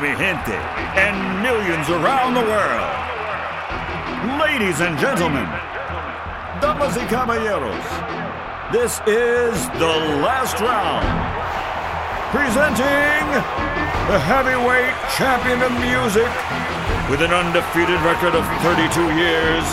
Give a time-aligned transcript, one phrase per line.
[0.00, 0.54] Mi gente
[0.94, 2.90] and millions around the world.
[4.38, 5.46] Ladies and gentlemen,
[6.60, 7.82] damas y caballeros,
[8.70, 11.02] this is the last round.
[12.30, 13.26] Presenting
[14.06, 16.30] the heavyweight champion of music
[17.10, 19.64] with an undefeated record of 32 years.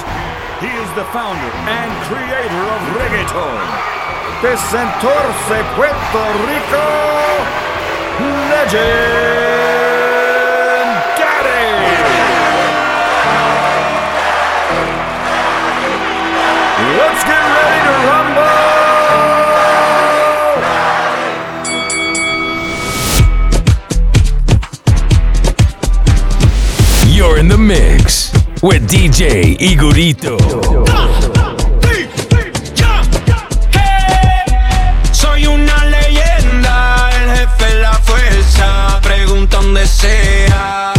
[0.64, 3.62] He is the founder and creator of reggaeton.
[4.42, 6.88] De Centorce, Puerto Rico,
[8.50, 9.85] legend.
[28.66, 30.38] With DJ Igorito.
[35.12, 39.00] Soy una leyenda, el jefe de la fuerza.
[39.04, 40.95] Pregunta donde sea.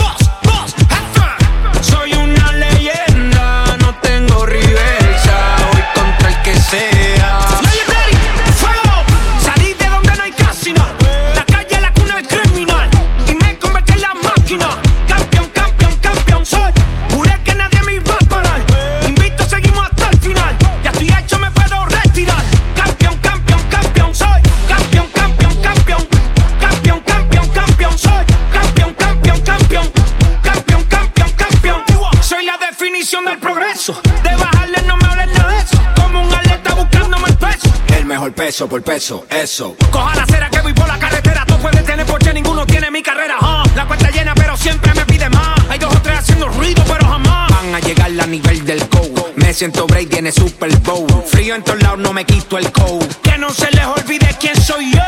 [38.46, 39.74] Peso por peso, eso.
[39.90, 41.44] Coja la acera que voy por la carretera.
[41.44, 43.34] Tú puedes tener porche, ninguno tiene mi carrera.
[43.40, 43.64] ah.
[43.74, 45.58] La cuenta llena, pero siempre me pide más.
[45.68, 47.50] Hay dos o tres haciendo ruido, pero jamás.
[47.50, 49.32] Van a llegar a nivel del go.
[49.34, 51.08] Me siento Brady tiene Super Bowl.
[51.26, 53.12] Frío en todos lados, no me quito el coat.
[53.20, 55.02] Que no se les olvide quién soy yo.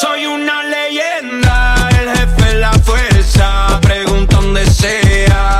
[0.00, 3.78] Soy una leyenda, el jefe de la fuerza.
[3.82, 5.59] Pregunta donde sea.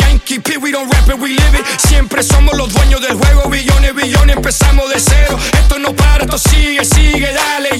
[1.77, 3.49] Siempre somos los dueños del juego.
[3.49, 5.37] Billones, billones, empezamos de cero.
[5.53, 7.31] Esto no para, esto sigue, sigue.
[7.31, 7.70] Dale,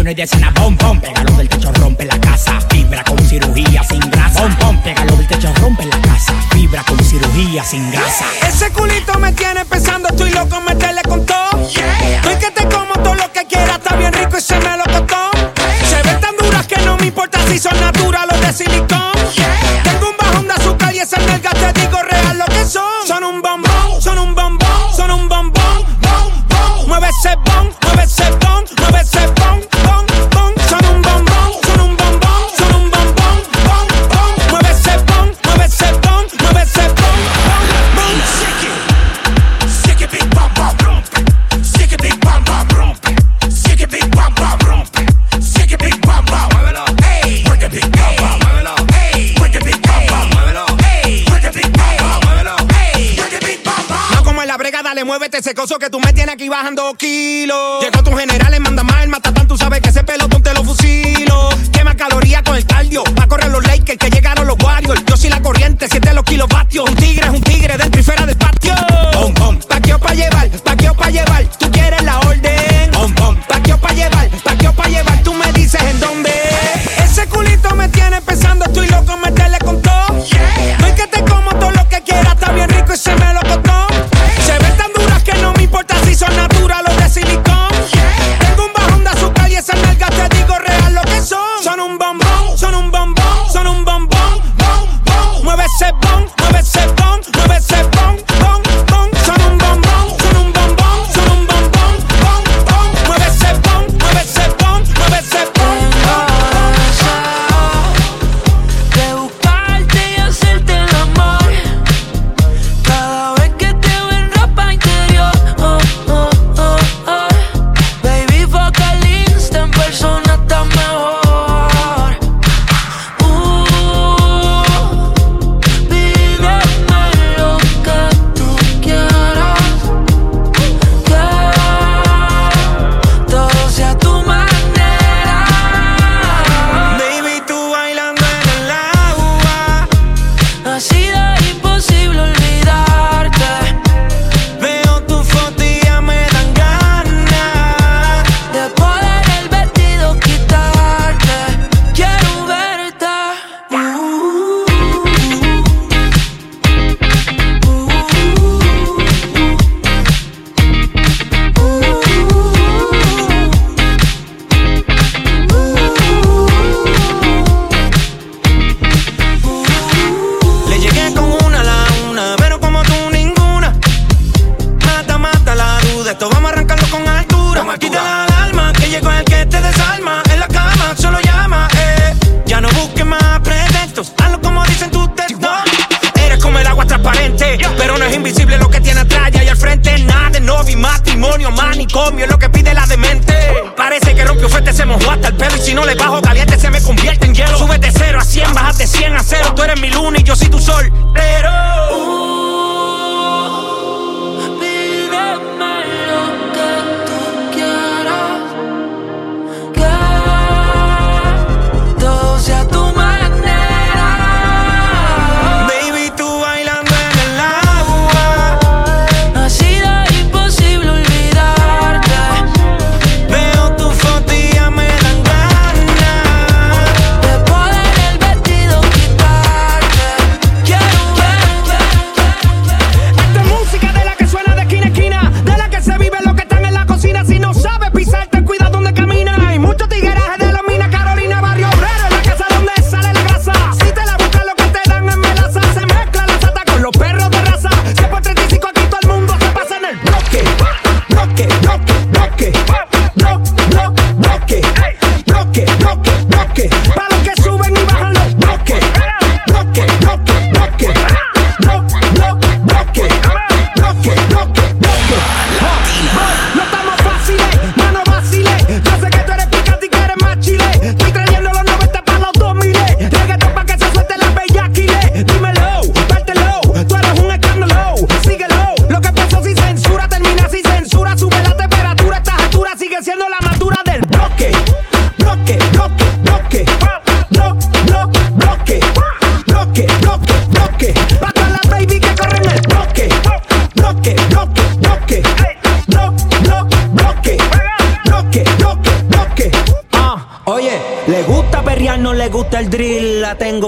[0.00, 0.49] comer de desayuno y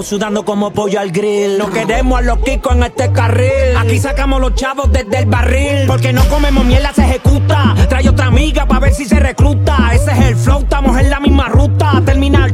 [0.02, 1.58] Sudando como pollo al grill.
[1.58, 3.76] No queremos a los kicos en este carril.
[3.78, 5.86] Aquí sacamos los chavos desde el barril.
[5.86, 7.74] Porque no comemos mierda, se ejecuta.
[7.88, 9.90] Trae otra amiga para ver si se recluta.
[9.94, 12.02] Ese es el flow, estamos en la misma ruta.
[12.04, 12.51] Terminar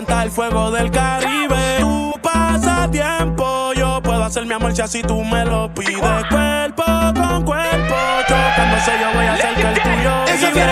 [0.00, 1.76] sienta el fuego del Caribe.
[1.80, 5.98] Tu pasatiempo, yo puedo hacer mi amor si tú me lo pides.
[6.30, 7.96] Cuerpo con cuerpo,
[8.28, 10.69] yo no sé yo voy a hacer que el tuyo.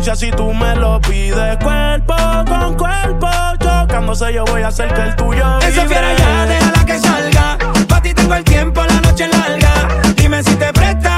[0.00, 1.56] distancia si tú me lo pides.
[1.58, 2.14] Cuerpo
[2.46, 3.28] con cuerpo,
[3.58, 5.58] chocándose yo voy a hacer que el tuyo.
[5.60, 7.58] Esa fiera ya, déjala que salga.
[7.88, 9.72] Pa' ti tengo el tiempo, la noche es larga.
[10.16, 11.16] Dime si te presta.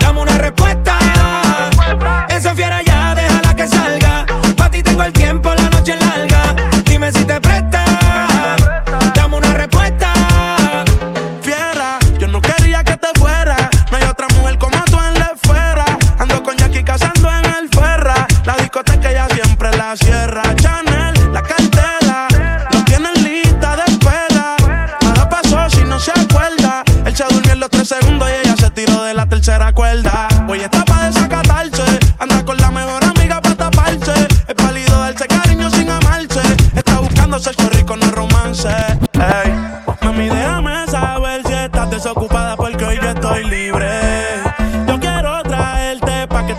[0.00, 0.98] Dame una respuesta.
[2.28, 4.26] Esa fiera ya, déjala que salga.
[4.56, 5.43] Pa' ti tengo el tiempo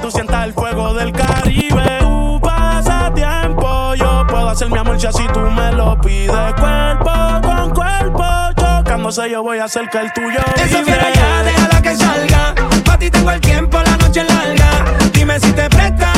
[0.02, 2.04] tú sientas el fuego del Caribe.
[2.04, 6.54] Uh, tú pasas tiempo, yo puedo hacer mi amor ya si tú me lo pides.
[6.60, 7.12] Cuerpo
[7.44, 8.24] con cuerpo,
[8.58, 10.40] chocándose yo voy a hacer que el tuyo.
[10.56, 12.56] Eso fiera ya, déjala que salga.
[12.84, 14.70] Pa' ti tengo el tiempo, la noche es larga.
[15.14, 16.12] Dime si te presta.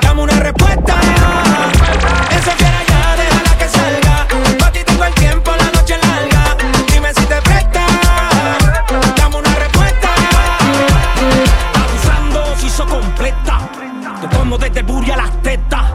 [0.00, 0.94] Dame una respuesta.
[2.30, 2.73] Esa fiera
[14.64, 15.92] desde Buri a las tetas.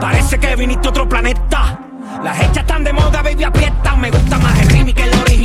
[0.00, 1.78] Parece que viniste a otro planeta.
[2.22, 3.94] Las hechas están de moda, baby, aprieta.
[3.96, 5.35] Me gusta más el Rimi que el Ori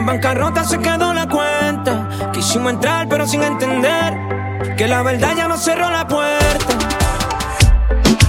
[0.00, 2.08] en bancarrota se quedó la cuenta.
[2.32, 6.74] Quisimos entrar, pero sin entender que la verdad ya nos cerró la puerta.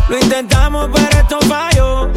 [0.10, 2.10] Lo intentamos, pero esto falló.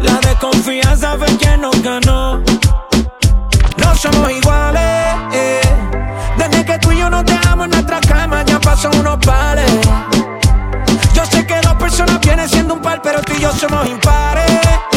[0.00, 2.42] La desconfianza fue quien nos ganó.
[3.76, 5.14] No somos iguales.
[6.36, 9.70] Desde que tú y yo no te amo en nuestra cama, ya pasó unos pares.
[11.14, 14.91] Yo sé que dos personas vienen siendo un par, pero tú y yo somos impares.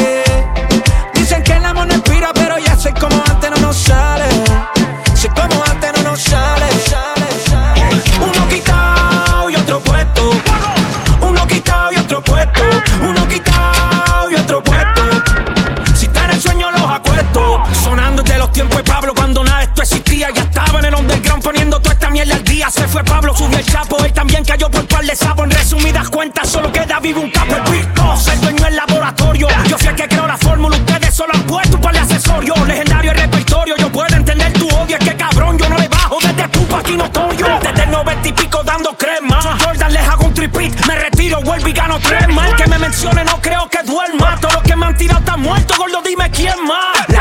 [22.96, 23.98] Fue Pablo, subió el chapo.
[24.06, 25.44] Él también cayó por par de sapo.
[25.44, 27.54] En resumidas cuentas, solo queda vivo un capo.
[27.54, 29.48] El pico, el dueño del laboratorio.
[29.68, 30.78] Yo fui el que creó la fórmula.
[30.78, 32.58] Ustedes solo han puesto un par de accesorios.
[32.66, 33.76] Legendario el repertorio.
[33.78, 34.96] Yo puedo entender tu odio.
[34.98, 37.60] Es que cabrón, yo no le bajo desde tu aquí notorio.
[37.62, 39.42] Desde el noventa y pico dando crema.
[39.62, 40.86] Jordan, les hago un tripit.
[40.86, 42.50] Me retiro, vuelvo y gano tres más.
[42.50, 44.38] El que me mencione no creo que duerma.
[44.40, 47.15] Todos los que me han tirado están muertos, gordo, dime quién más.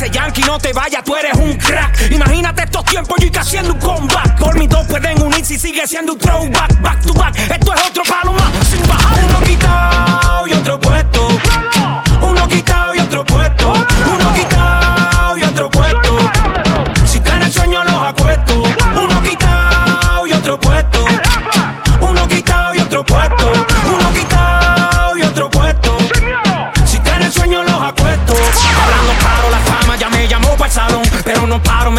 [0.00, 2.10] Dice, Yankee, no te vayas, tú eres un crack.
[2.10, 4.38] Imagínate estos tiempos, yo y que haciendo un comeback.
[4.38, 6.80] Por mis dos pueden unirse y sigue siendo un throwback.
[6.80, 8.39] Back to back, esto es otro palo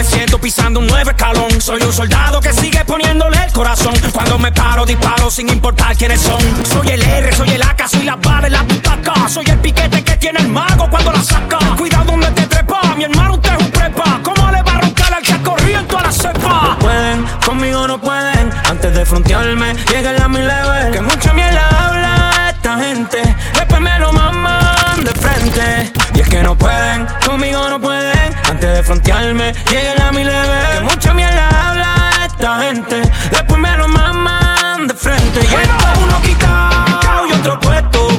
[0.01, 1.61] me siento pisando un nuevo escalón.
[1.61, 3.93] Soy un soldado que sigue poniéndole el corazón.
[4.11, 6.41] Cuando me paro, disparo sin importar quiénes son.
[6.65, 9.29] Soy el R, soy el AK, soy la bala de la butaca.
[9.29, 11.59] Soy el piquete que tiene el mago cuando la saca.
[11.77, 14.19] Cuidado donde te trepa, mi hermano usted es un prepa.
[14.23, 16.77] ¿Cómo le va a roncar al que ha corrido en toda la cepa?
[16.79, 18.51] Pueden, conmigo no pueden.
[18.69, 20.93] Antes de frontearme, llega a mi level.
[20.93, 23.21] Que mucha mierda habla esta gente.
[23.53, 24.11] Después me lo
[24.97, 25.91] de frente.
[26.13, 28.35] Y es que no pueden, conmigo no pueden.
[28.49, 30.65] Antes de frontearme, llega a mi level.
[30.73, 33.01] Que mucha mierda habla esta gente.
[33.31, 35.39] Después me lo maman de frente.
[35.39, 38.10] Y esto es uno quitado y otro puesto.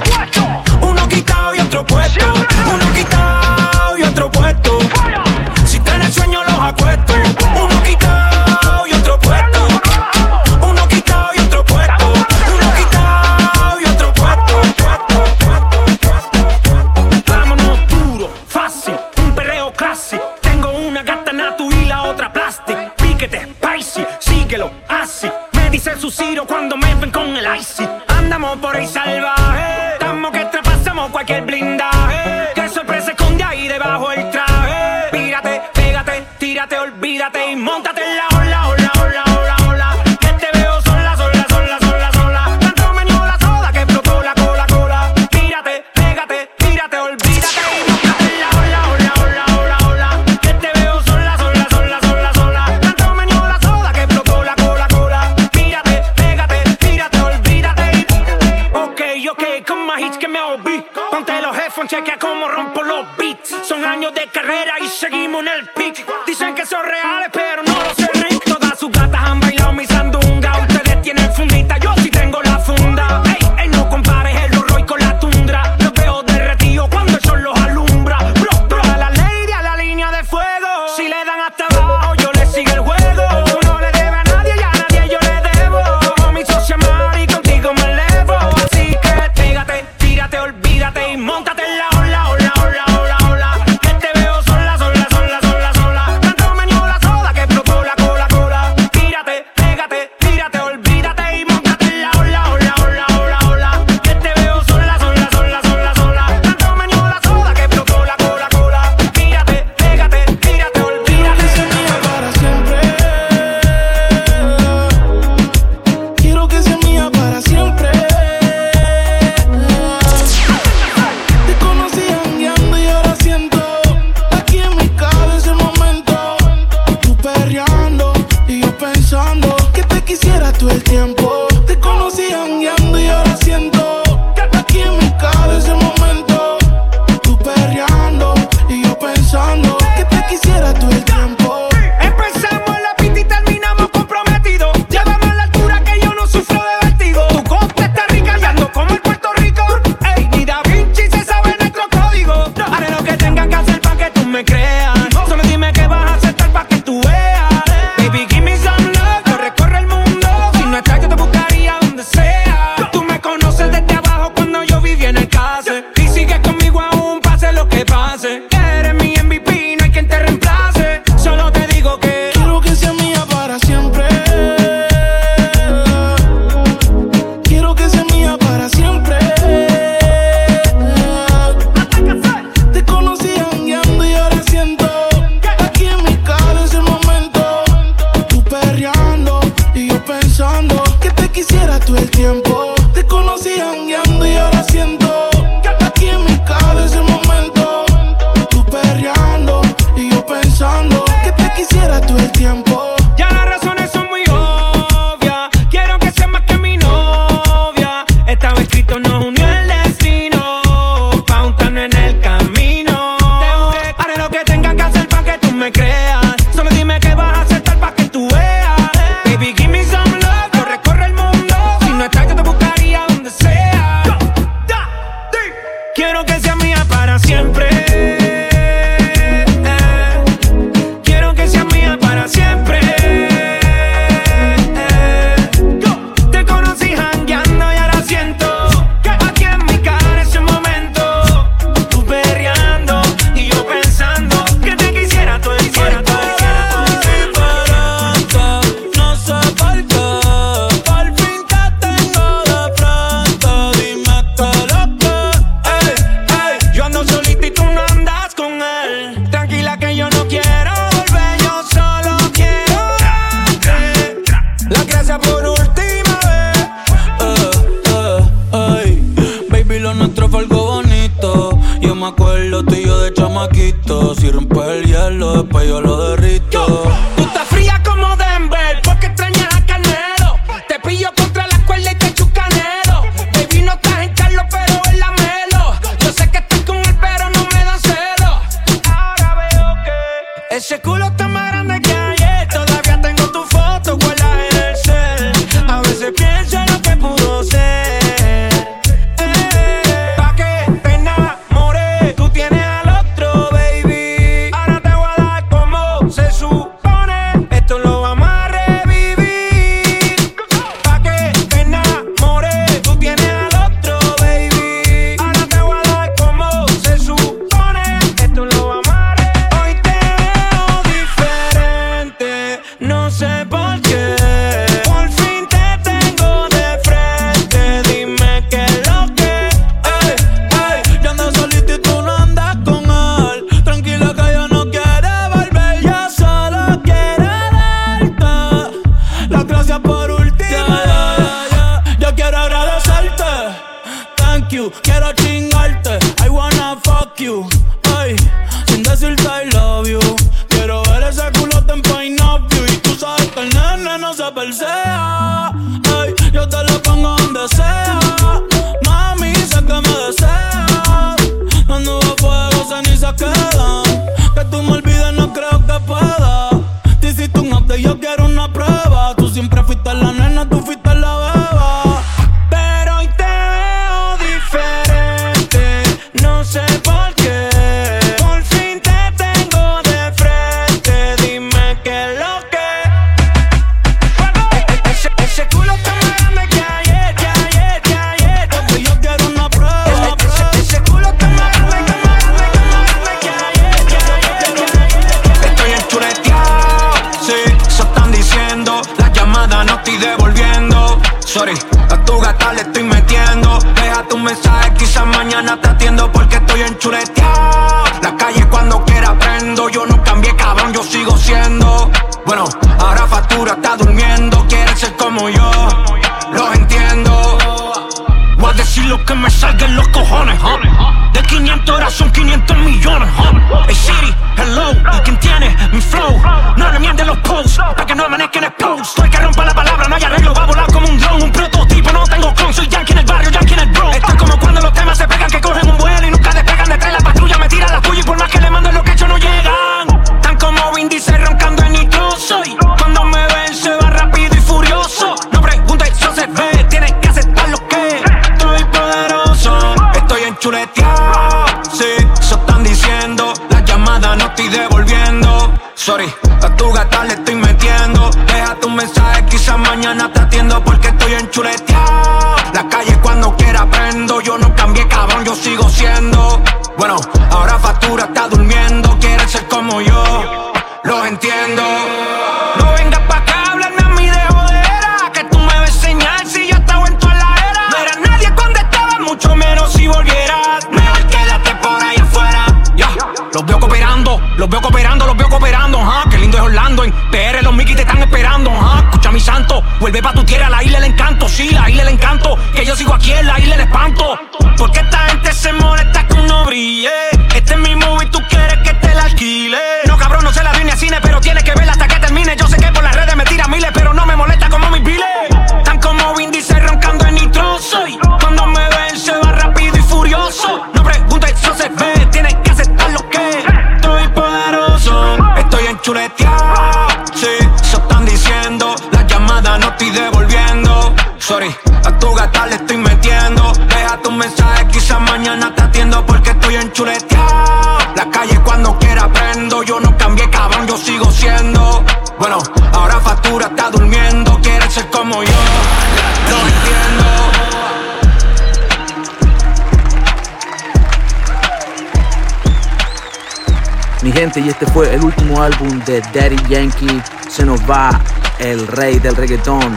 [544.63, 547.03] Este fue el último álbum de Daddy Yankee.
[547.29, 548.01] Se nos va
[548.39, 549.77] el rey del reggaetón,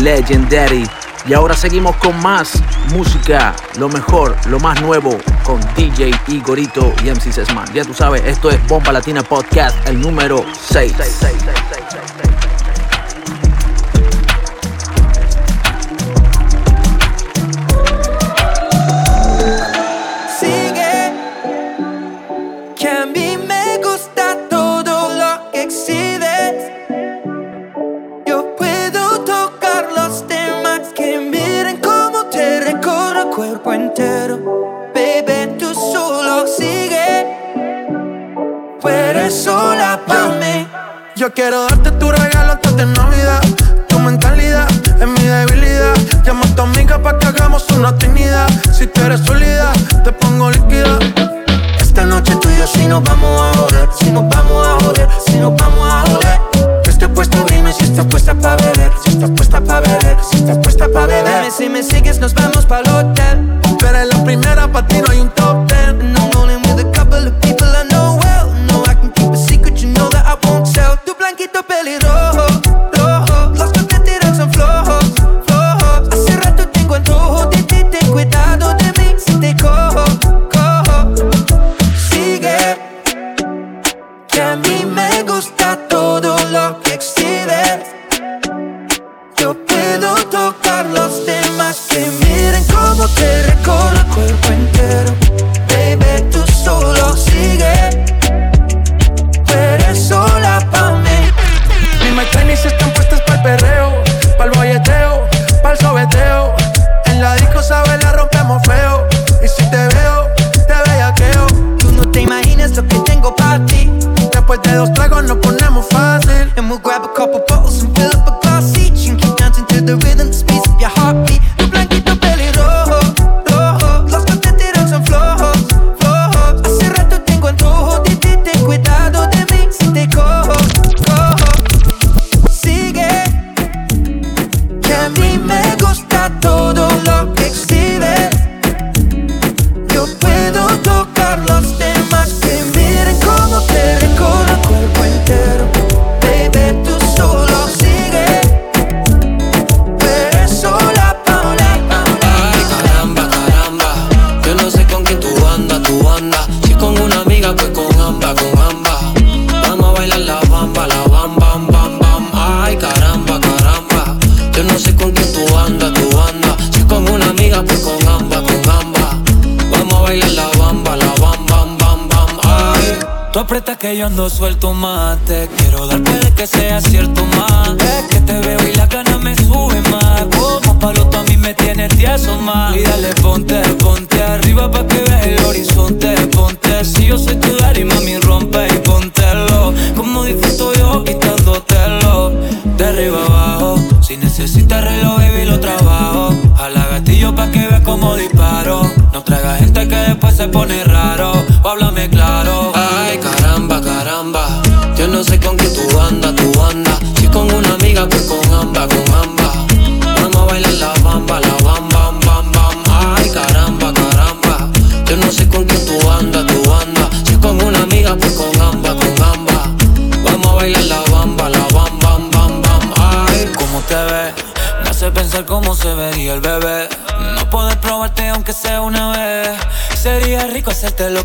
[0.00, 0.88] Legendary.
[1.26, 2.54] Y ahora seguimos con más
[2.94, 7.70] música, lo mejor, lo más nuevo, con DJ Igorito y MC Sesman.
[7.74, 11.81] Ya tú sabes, esto es Bomba Latina Podcast, el número 6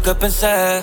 [0.08, 0.78] que pensé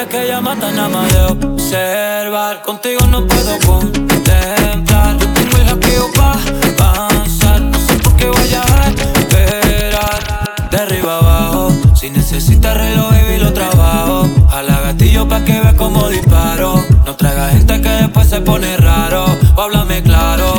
[0.00, 2.62] es que ya matan a más de observar.
[2.62, 5.18] Contigo no puedo contemplar.
[5.18, 7.60] Yo tengo el hackeo para avanzar.
[7.60, 10.68] No sé por qué voy a esperar.
[10.70, 14.26] De arriba abajo, si necesitas reloj, baby, lo trabajo.
[14.50, 16.82] A la gatillo pa' que veas cómo disparo.
[17.04, 19.26] No traga gente que después se pone raro.
[19.54, 20.51] O háblame claro.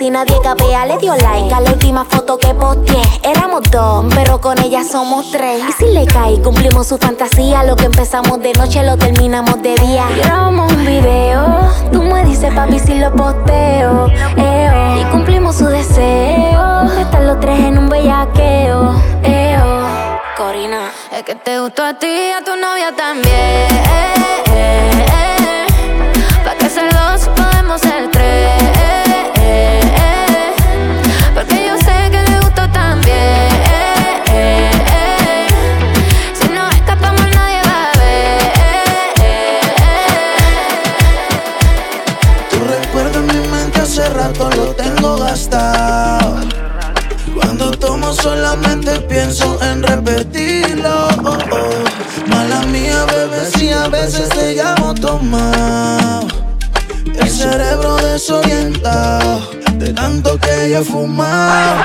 [0.00, 3.02] Casi nadie capea le dio like a la última foto que posteé.
[3.22, 5.62] Éramos dos pero con ella somos tres.
[5.68, 7.64] Y si le cae cumplimos su fantasía.
[7.64, 10.06] Lo que empezamos de noche lo terminamos de día.
[10.16, 14.08] Grabamos un video tú me dices papi si lo posteo.
[14.36, 16.88] Eo, y cumplimos su deseo.
[16.88, 18.94] De estar los tres en un bellaqueo.
[19.22, 19.90] Eo.
[20.34, 23.68] Corina Es que te gustó a ti y a tu novia también.
[26.44, 27.09] Pa' que dos
[31.34, 33.48] Porque yo sé que le gustó también.
[36.34, 38.52] Si nos escapamos nadie va a ver.
[42.50, 46.40] Tu recuerdo en mi mente hace rato lo tengo gastado.
[47.36, 51.06] Cuando tomo solamente pienso en repetirlo.
[51.24, 51.84] oh, oh.
[52.26, 54.79] Mala mía, bebé, si a veces te llamo
[58.30, 61.84] desorientado de tanto que yo he fumado.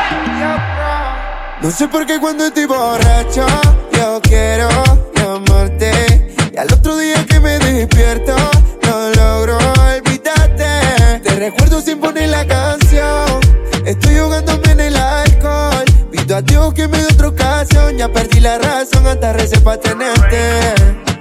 [1.61, 3.45] No sé por qué cuando estoy borracho
[3.91, 4.69] yo quiero
[5.15, 8.35] llamarte y al otro día que me despierto
[8.83, 11.19] no logro olvidarte.
[11.23, 13.39] Te recuerdo sin poner la canción,
[13.85, 15.85] estoy ahogándome en el alcohol.
[16.11, 19.79] Pido a Dios que me dé otra ocasión, ya perdí la razón hasta recé para
[19.81, 21.14] tenerte.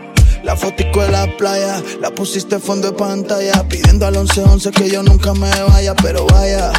[0.44, 3.66] La fotico de la playa, la pusiste fondo de pantalla.
[3.66, 6.70] Pidiendo al 1111 que yo nunca me vaya, pero vaya,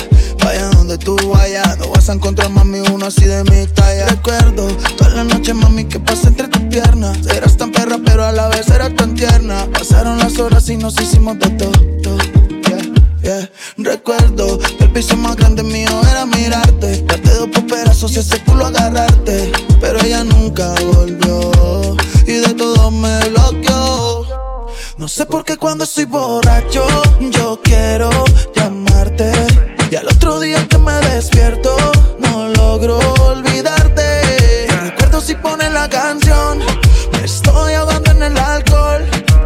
[0.43, 1.77] vaya donde tú vayas.
[1.79, 4.05] No vas a encontrar mami uno así de mi talla.
[4.05, 7.25] Recuerdo toda la noche, mami, que pasé entre tus piernas.
[7.25, 9.67] Eras tan perra, pero a la vez eras tan tierna.
[9.73, 11.71] Pasaron las horas y nos hicimos de todo,
[13.25, 13.49] yeah.
[13.77, 17.01] Recuerdo el piso más grande mío era mirarte.
[17.01, 19.51] Darte dos pedazos y ese culo agarrarte.
[19.81, 24.25] Pero ella nunca volvió y de todo me bloqueó.
[24.97, 26.85] No sé por qué cuando estoy borracho
[27.19, 28.09] yo quiero
[28.55, 29.31] llamarte.
[29.91, 31.75] Y al otro día que me despierto
[32.19, 32.97] no logro
[33.29, 34.67] olvidarte.
[34.81, 36.59] Recuerdo si pone la canción,
[37.11, 39.03] me estoy ahogando en el alcohol.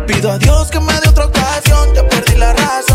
[0.08, 1.94] Pido a Dios que me dé otra ocasión.
[1.94, 2.89] Ya perdí la razón,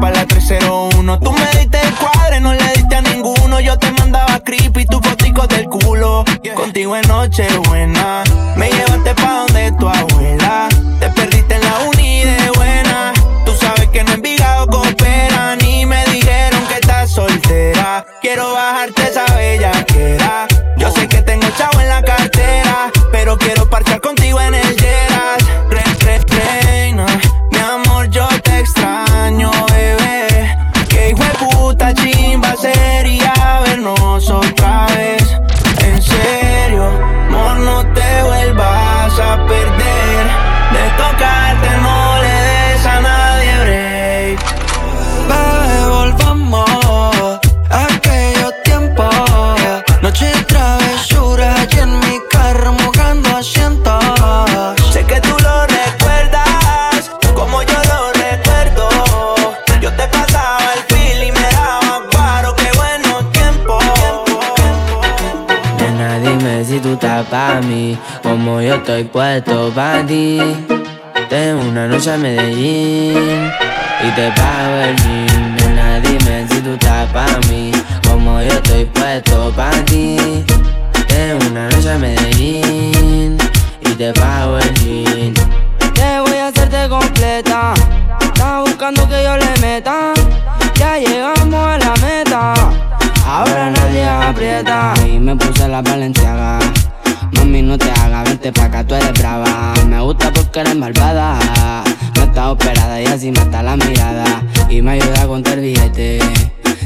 [0.00, 1.20] pa' la 301.
[1.20, 3.60] Tú me diste el cuadre, no le diste a ninguno.
[3.60, 6.24] Yo te mandaba creepy, tu fotico del culo.
[6.54, 7.99] Contigo en noche buena
[67.70, 70.40] mí, como yo estoy puesto pa' ti.
[71.28, 73.52] Tengo una noche a Medellín
[74.06, 75.54] y te pago el gym.
[75.56, 77.70] Nena, dime si tú estás pa' mí,
[78.08, 80.16] como yo estoy puesto pa' ti.
[81.06, 83.38] Tengo una noche a Medellín
[83.82, 85.34] y te pago el gym.
[85.94, 87.74] Te voy a hacerte completa.
[88.20, 90.12] Estás buscando que yo le meta.
[90.74, 92.54] Ya llegamos a la meta.
[93.24, 94.94] Ahora nadie aprieta.
[95.06, 96.58] Y me puse la valenciaga.
[97.50, 99.74] Mami, no te hagas, vente pa' acá, tú eres brava.
[99.88, 101.36] Me gusta porque eres malvada.
[102.14, 104.24] No estás operada y así mata la mirada.
[104.68, 106.20] Y me ayuda a contar billete.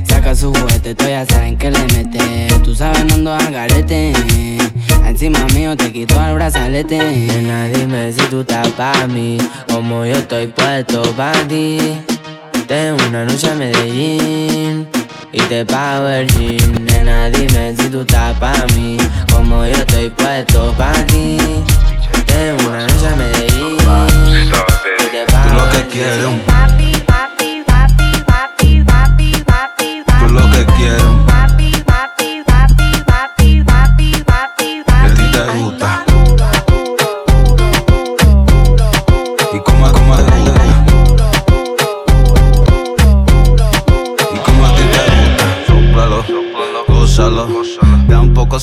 [0.08, 2.48] Saca su juguete, tú ya saben que le mete.
[2.64, 4.14] Tú sabes, no ando al garete.
[5.04, 6.96] Encima mío te quito el brazalete.
[6.96, 9.36] Nena, dime si tú estás pa' mí,
[9.70, 11.76] como yo estoy puesto pa' ti.
[12.66, 14.93] Tengo una noche a Medellín
[15.34, 16.84] y te pago el gym.
[16.84, 18.96] Nena, dime si tú estás pa' mí,
[19.32, 21.38] como yo estoy puesto pa' ti.
[22.26, 23.76] Tengo una noche a Medellín
[24.98, 26.83] y te pago lo que el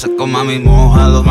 [0.02, 1.24] seco, mami, mojado.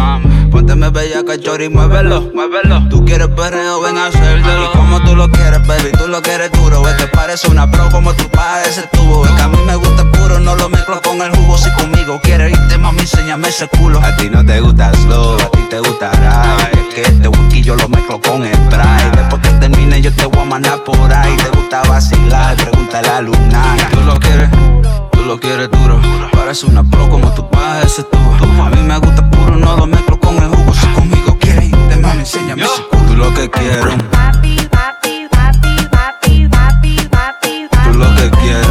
[0.51, 2.31] Pónteme bella, cachorro y muévelo.
[2.33, 2.89] muévelo.
[2.89, 4.47] Tú quieres perreo, ven a hacerlo.
[4.65, 6.81] Y como tú lo quieres, baby, tú lo quieres duro.
[6.83, 9.27] Ve, te parece una pro como tu padre ese tubo.
[9.27, 11.59] Es que a mí me gusta puro, no lo mezclo con el jugo.
[11.59, 14.01] Si conmigo quieres irte, mami, enséñame ese culo.
[14.01, 16.81] A ti no te gusta slow, a ti te gusta ride.
[16.81, 19.11] Es que este whisky yo lo mezclo con spray.
[19.17, 21.37] Después que termine, yo te voy a mandar por ahí.
[21.37, 23.77] Te gusta vacilar, pregúntale a Luna.
[23.91, 24.49] Tú lo quieres.
[25.21, 26.01] Tú lo quieres duro,
[26.33, 28.63] parece una pro como tu padre ese tubo.
[28.65, 30.73] A mí me gusta puro, no lo mezclo con el jugo.
[30.73, 33.05] Si conmigo quieres irte, mami, enséñame culo.
[33.07, 33.85] Tú lo que quieres.
[37.85, 38.70] Tú lo que quieres.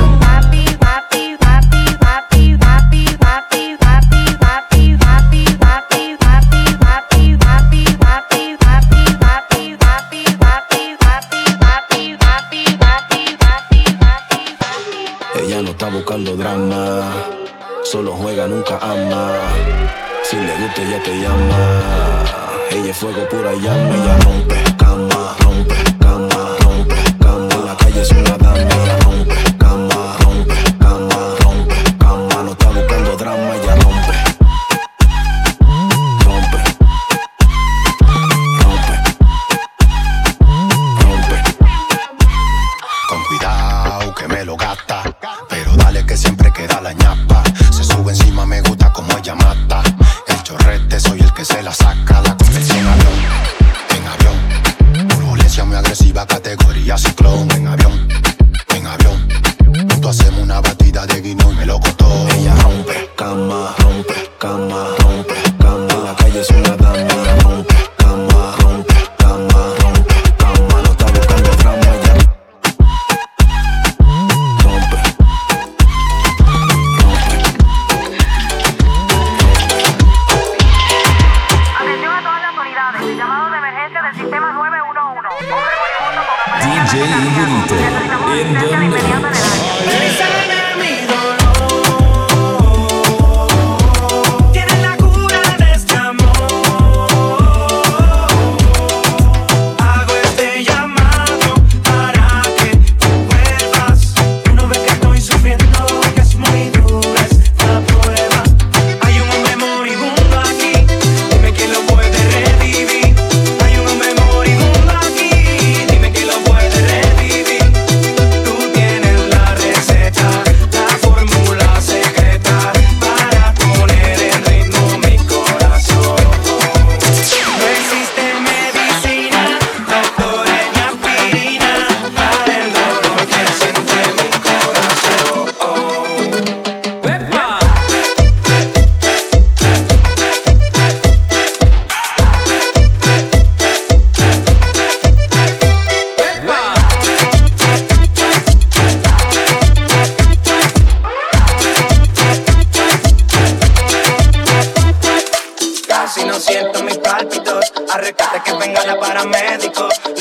[16.23, 17.01] Drama,
[17.83, 19.31] solo juega, nunca ama.
[20.23, 22.25] Si le gusta, ella te llama.
[22.71, 24.78] Ella es fuego pura llama, ella rompe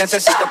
[0.09, 0.48] Necesito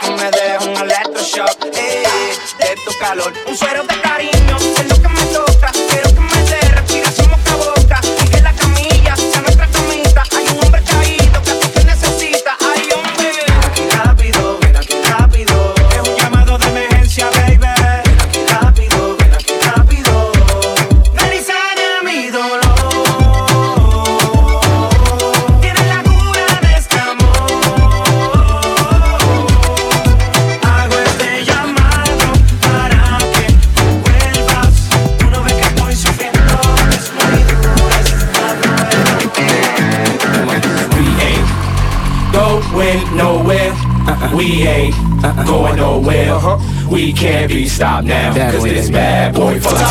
[46.90, 48.32] We can't be stopped now.
[48.34, 49.76] That Cause this bad boy for.
[49.76, 49.82] We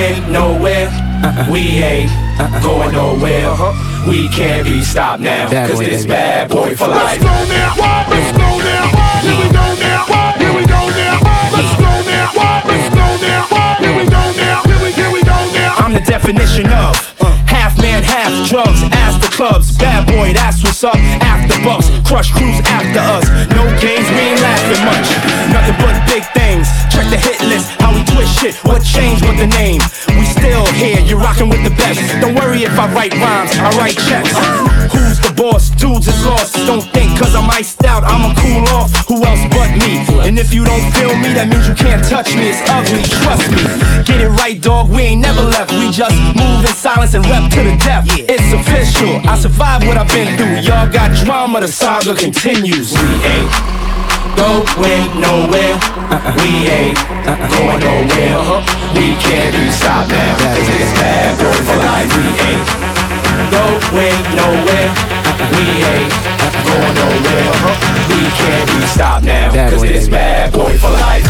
[0.00, 0.88] ain't going nowhere.
[0.88, 1.52] Uh-uh.
[1.52, 2.10] We ain't
[2.40, 2.62] uh-uh.
[2.62, 3.48] going nowhere.
[3.48, 3.74] Uh-huh.
[4.08, 5.50] We can't be stopped now.
[5.50, 6.86] That Cause this bad boy for.
[6.88, 7.76] Let's go now.
[8.08, 8.88] Let's go now.
[9.20, 10.08] Here we go now.
[10.40, 11.20] Here we go now.
[11.52, 12.32] Let's go now.
[12.64, 13.44] Let's go now.
[13.84, 14.64] Here we go now.
[14.64, 15.76] Here we, here we go now.
[15.84, 16.96] I'm the definition of.
[17.20, 17.28] Uh.
[17.48, 19.76] Half man, half drugs, ask the clubs.
[19.76, 20.94] Bad boy, that's what's up.
[21.24, 23.28] After bucks, crush crews after us.
[23.52, 25.08] No games, we ain't laughing much.
[25.52, 26.64] Nothing but big things.
[26.88, 28.54] Check the hit list, how we twist shit.
[28.64, 29.84] What changed but the name?
[30.16, 32.00] We still here, you're rocking with the best.
[32.24, 34.32] Don't worry if I write rhymes, I write checks.
[34.96, 35.68] Who's the boss?
[35.68, 36.56] Dudes is lost.
[36.64, 38.90] Don't think cause I'm iced out, I'ma cool off.
[39.78, 40.02] Me?
[40.26, 42.50] And if you don't feel me, that means you can't touch me.
[42.50, 43.62] It's ugly, trust me.
[44.04, 44.90] Get it right, dog.
[44.90, 45.70] We ain't never left.
[45.72, 48.06] We just move in silence and rep to the death.
[48.10, 49.22] It's official.
[49.28, 50.66] I survived what I've been through.
[50.66, 52.92] Y'all got drama, the saga continues.
[52.92, 53.50] We ain't
[54.34, 55.76] going nowhere.
[56.42, 58.62] We ain't going nowhere.
[58.98, 60.34] We can't be stopped now.
[60.38, 62.10] Cause it's bad boy for life.
[62.14, 62.66] We ain't
[63.54, 65.17] going nowhere.
[65.38, 66.12] We ain't
[66.66, 67.52] going nowhere.
[68.08, 69.70] We can't be stopped now.
[69.70, 71.24] Cause it's bad boy for life.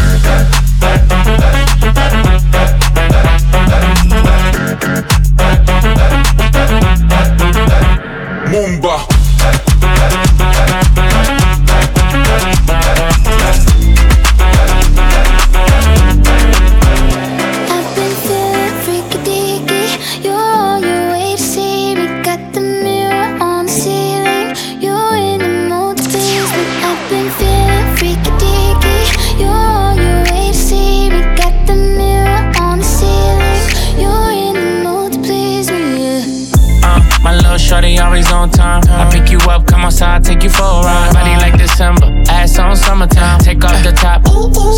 [39.79, 41.13] Come outside, take you for a ride.
[41.13, 43.39] Body like December, ass on summertime.
[43.39, 44.27] Take off the top,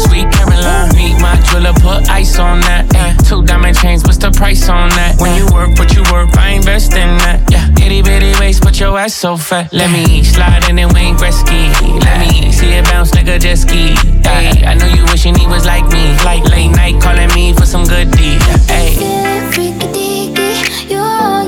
[0.05, 0.93] sweet Caroline.
[0.95, 2.85] Meet my jeweler, put ice on that.
[3.25, 5.19] Two diamond chains, what's the price on that?
[5.19, 7.41] When you work, what you work, I invest in that.
[7.49, 9.73] Yeah, itty bitty waist, but your ass so fat.
[9.73, 11.71] Let me slide in and Wayne Gretzky.
[12.05, 13.95] Let me see it bounce like a jet ski.
[14.21, 16.13] Hey, I know you wishing he was like me.
[16.23, 18.37] Like late night calling me for some good D.
[18.67, 18.95] Hey.
[18.95, 20.89] Feeling freaky deaky.
[20.91, 21.40] You're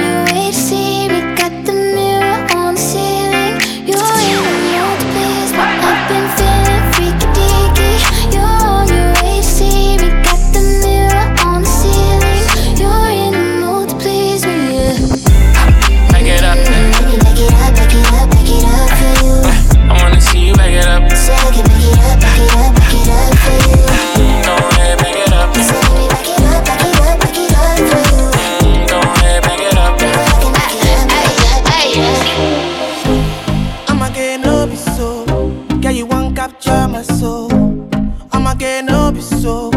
[37.04, 37.47] so
[38.32, 39.72] I'ma get no be so.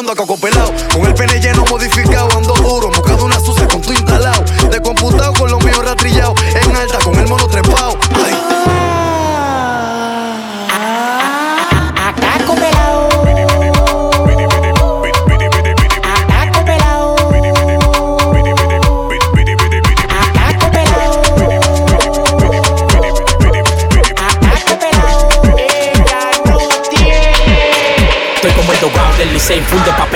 [0.00, 0.38] anda, Coco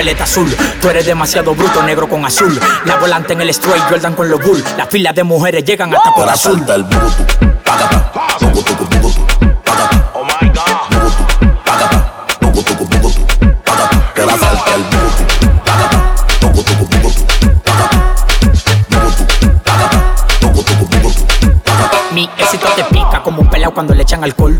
[0.05, 0.55] papeleta azul.
[0.81, 2.59] Tú eres demasiado bruto, negro con azul.
[2.85, 4.63] La volante en el straight, Jordan con los bull.
[4.77, 6.63] Las filas de mujeres llegan hasta por azul.
[14.13, 15.25] Que la salte el butu.
[22.11, 24.54] Mi éxito te pica como un pelao cuando le echan alcohol.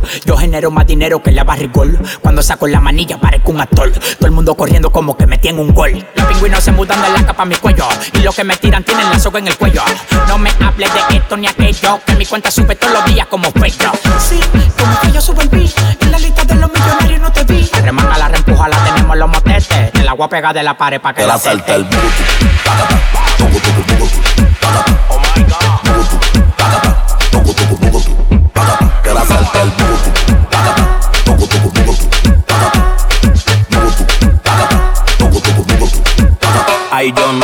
[0.56, 2.00] Más dinero que la barrigol.
[2.22, 3.92] Cuando saco la manilla parezco un actor.
[3.92, 6.08] Todo el mundo corriendo como que me tiene un gol.
[6.16, 7.86] Los pingüinos se mudan de la capa a mi cuello.
[8.14, 9.84] Y los que me tiran tienen la soga en el cuello.
[10.30, 12.00] No me hables de esto ni aquello.
[12.06, 13.92] Que mi cuenta sube todos los días como pecho.
[14.18, 14.40] Sí,
[14.80, 15.72] como que yo subo el beat.
[16.02, 17.70] En la lista de los millonarios no te vi.
[17.74, 19.92] La remanga, la reempuja, la tenemos los motetes.
[19.94, 22.16] El agua pega de la pared pa' que Que la la salte salte el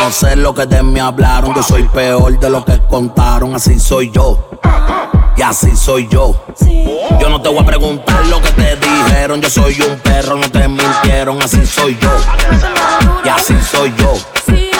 [0.04, 1.54] no sé lo que de mí hablaron.
[1.54, 3.54] Yo soy peor de lo que contaron.
[3.54, 4.49] Así soy yo.
[5.38, 6.34] Y así soy yo.
[7.20, 9.41] Yo no te voy a preguntar lo que te dijeron.
[9.41, 11.41] Yo soy un perro, no te mintieron.
[11.41, 12.10] Así soy yo.
[13.24, 14.70] Y así soy yo.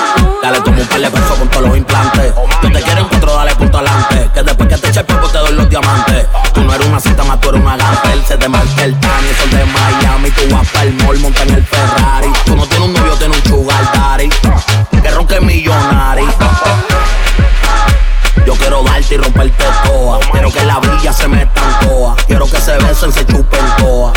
[0.42, 2.34] Dale, toma un par de con todos los implantes.
[2.64, 4.30] Yo te quiero encuentro, dale punto adelante.
[4.34, 6.28] Que después que te eche el te doy los diamantes.
[6.54, 8.24] Tú no eres una cita más, tú eres una gamper.
[8.28, 10.32] Se te marca el Tani, sol de Miami.
[10.32, 12.28] Tú vas para el mall, monta en el Ferrari.
[12.46, 14.30] Tú no tienes un novio, tienes un sugar daddy.
[15.02, 16.91] Que ronque millonario.
[19.12, 20.22] Y romperte toa.
[20.32, 22.16] Quiero que la villa se meta en toa.
[22.28, 24.14] Quiero que se besen, se chupen toa.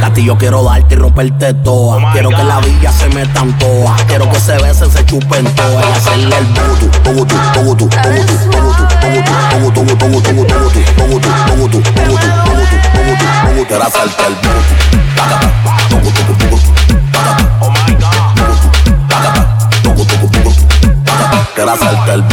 [0.00, 2.12] Cati, yo quiero darte y romperte toa.
[2.12, 3.94] Quiero que la villa se meta en toa.
[4.06, 5.82] Quiero que se besen, se chupen toa.
[5.82, 8.44] Y hacerle el butu, butu, butu, butu, butu,
[9.60, 10.54] butu, butu, butu, butu, butu,
[11.04, 11.28] butu,
[11.58, 12.24] butu, butu, butu,
[21.56, 22.24] salte el.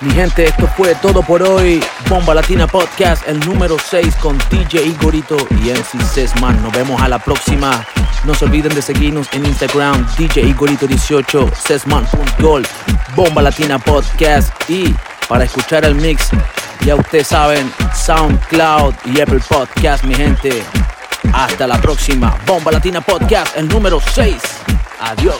[0.00, 1.82] Mi gente, esto fue todo por hoy.
[2.08, 6.62] Bomba Latina Podcast, el número 6 con DJ Igorito y MC Sesman.
[6.62, 7.84] Nos vemos a la próxima.
[8.24, 12.66] No se olviden de seguirnos en Instagram, DJ Igorito18, Sesman.gol,
[13.14, 14.52] Bomba Latina Podcast.
[14.68, 14.94] Y
[15.28, 16.28] para escuchar el mix,
[16.84, 20.62] ya ustedes saben, SoundCloud y Apple Podcast, mi gente.
[21.32, 22.36] Hasta la próxima.
[22.46, 24.36] Bomba Latina Podcast, el número 6.
[25.00, 25.36] Adiós.